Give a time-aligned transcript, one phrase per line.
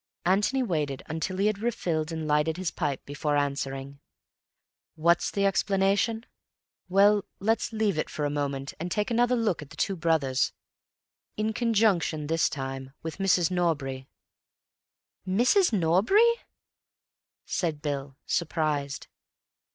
[0.25, 3.99] Antony waited until he had refilled and lighted his pipe before answering.
[4.95, 6.25] "What's the explanation?
[6.89, 10.53] Well, let's leave it for a moment and take another look at the two brothers.
[11.37, 13.51] In conjunction, this time, with Mrs.
[13.51, 14.07] Norbury."
[15.27, 15.71] "Mrs.
[15.71, 16.33] Norbury?"
[17.45, 19.07] said Bill, surprised.